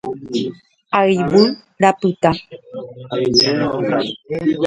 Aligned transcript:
Ayvu 0.99 1.41
rapyta. 1.81 2.31